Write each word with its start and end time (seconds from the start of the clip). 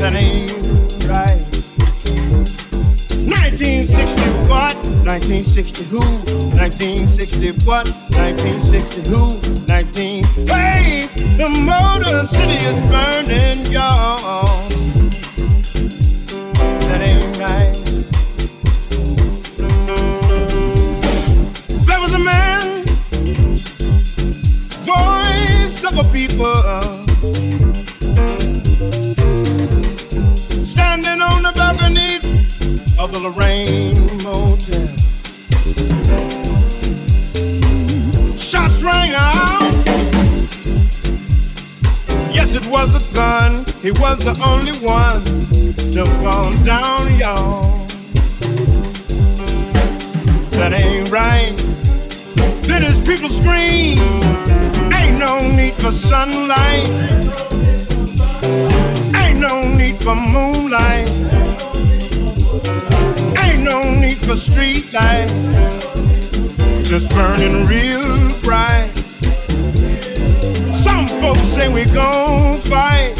That 0.00 0.14
ain't 0.14 0.50
right. 1.06 1.44
1960 3.28 4.22
what? 4.48 4.74
1960 5.04 5.84
who? 5.84 5.98
1960 6.56 7.50
what? 7.66 7.86
1960 8.08 9.02
who? 9.02 9.38
19. 9.66 10.24
Hey, 10.48 11.06
the 11.36 11.48
Motor 11.50 12.24
City 12.24 12.56
is 12.64 12.80
burning, 12.88 13.66
y'all. 13.70 14.68
That 16.88 17.00
ain't 17.02 17.38
right. 17.38 17.76
There 21.86 22.00
was 22.00 22.14
a 22.14 22.18
man, 22.18 22.86
voice 24.80 25.84
of 25.84 25.98
a 25.98 26.04
people, 26.10 26.59
He 43.82 43.92
was 43.92 44.18
the 44.18 44.36
only 44.44 44.72
one 44.86 45.24
to 45.94 46.04
fall 46.22 46.52
down, 46.64 47.16
y'all. 47.18 47.86
That 50.50 50.74
ain't 50.74 51.10
right. 51.10 51.56
Then 52.64 52.82
his 52.82 53.00
people 53.00 53.30
scream. 53.30 53.96
Ain't 54.92 55.18
no 55.18 55.50
need 55.56 55.72
for 55.72 55.90
sunlight. 55.90 56.90
Ain't 59.16 59.40
no 59.40 59.66
need 59.74 59.96
for 59.96 60.14
moonlight. 60.14 61.08
Ain't 63.38 63.62
no 63.62 63.94
need 63.98 64.18
for 64.18 64.36
street 64.36 64.92
light. 64.92 65.28
Just 66.84 67.08
burning 67.08 67.66
real 67.66 68.30
bright. 68.42 68.90
Some 70.70 71.08
folks 71.08 71.48
say 71.48 71.72
we 71.72 71.86
gon' 71.86 72.58
fight. 72.58 73.19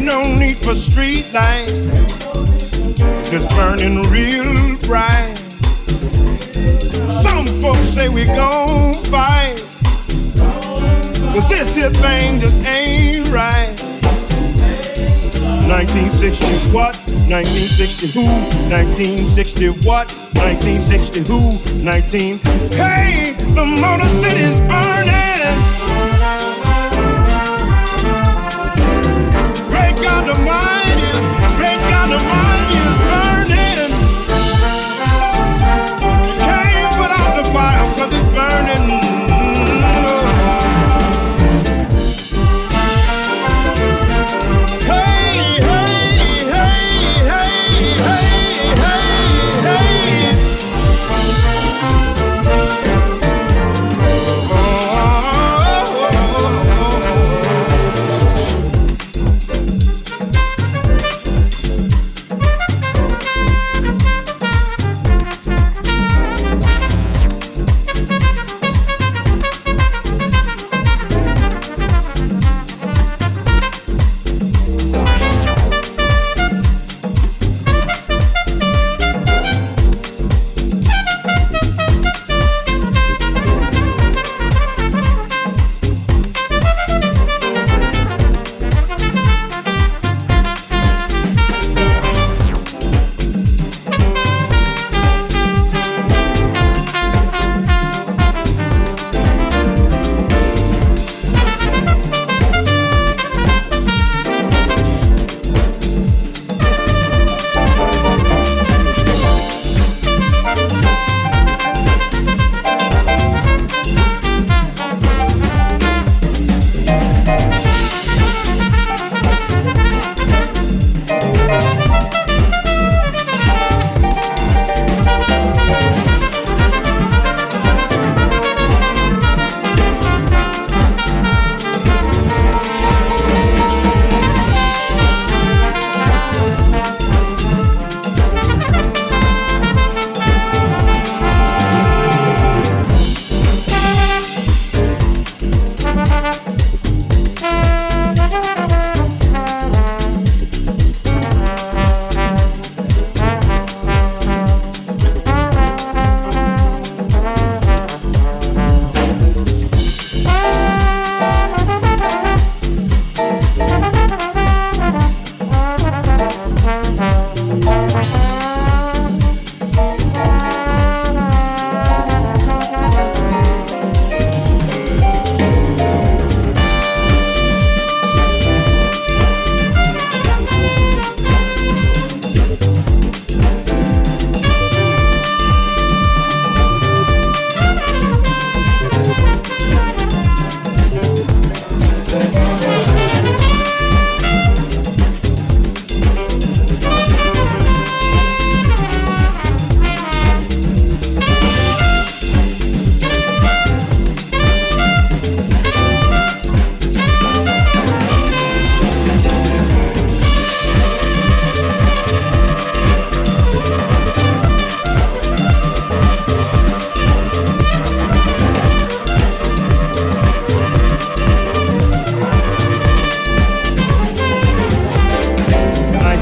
Ain't 0.00 0.08
no 0.08 0.34
need 0.34 0.56
for 0.56 0.74
street 0.74 1.30
lights. 1.34 1.88
Just 3.30 3.50
burning 3.50 4.02
real 4.04 4.78
bright. 4.78 5.36
Some 7.10 7.46
folks 7.60 7.80
say 7.80 8.08
we 8.08 8.24
gon' 8.24 8.94
fight. 9.12 9.62
Cause 11.34 11.46
this 11.50 11.74
here 11.74 11.90
thing 11.90 12.40
just 12.40 12.56
ain't 12.64 13.28
right. 13.28 13.76
1960 15.68 16.46
what? 16.72 16.96
1960 17.28 18.06
who? 18.06 18.24
1960 18.72 19.68
what? 19.86 20.10
1960 20.32 21.20
who? 21.24 21.84
19. 21.84 22.38
Hey, 22.72 23.34
the 23.54 23.66
Motor 23.66 24.08
City's 24.08 24.60
burning. 24.60 25.89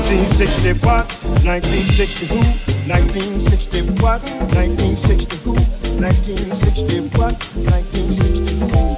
What? 0.09 1.07
1960 1.45 2.27
who? 2.27 2.37
1960 2.89 3.83
what? 4.01 4.23
1960 4.55 5.37
who? 5.45 5.53
1960 6.01 7.01
what? 7.19 7.35
1960 7.69 8.73
who? 8.73 8.98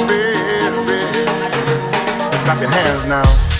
spirit. 0.00 0.38
Clap 2.44 2.60
your 2.60 2.70
hands 2.70 3.06
now. 3.08 3.51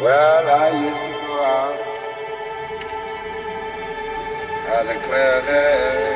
Well, 0.00 0.48
I 0.48 0.70
used 0.70 0.98
to 0.98 1.26
go 1.26 1.44
out 1.44 1.80
I 4.72 4.82
declare 4.94 5.42
that. 5.42 6.09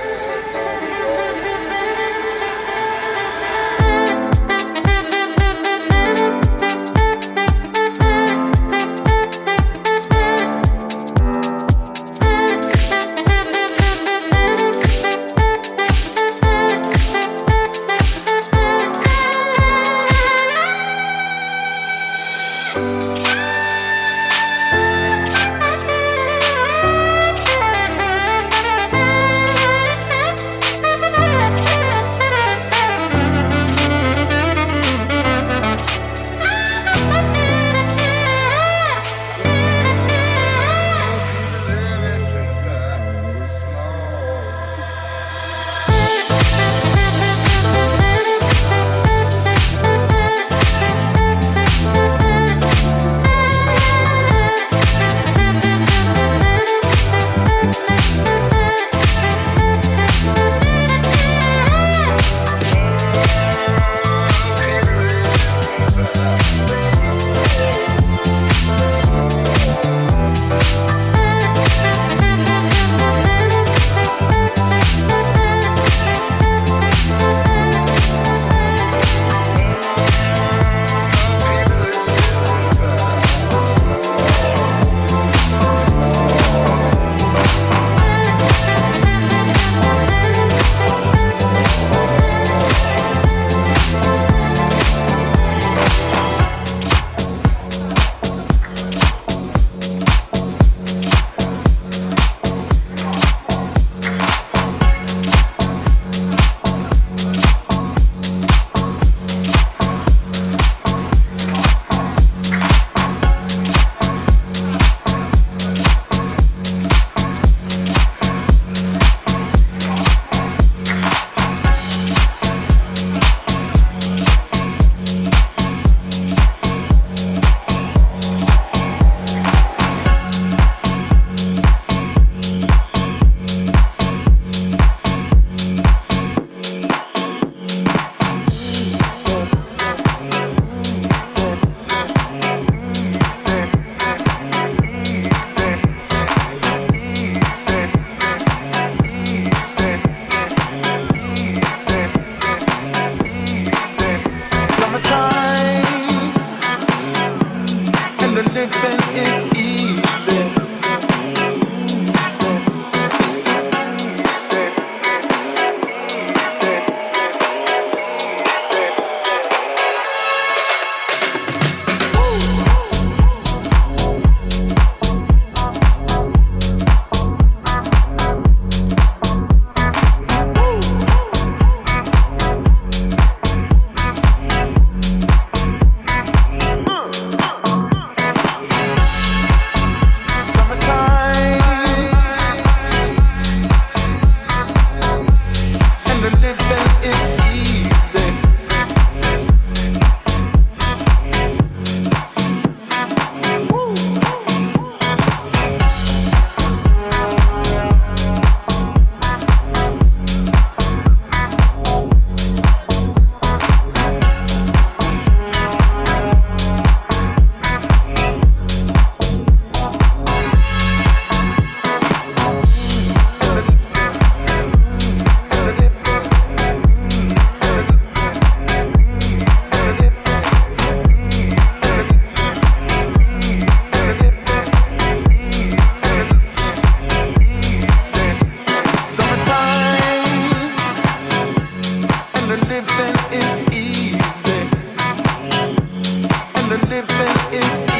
is 247.27 247.94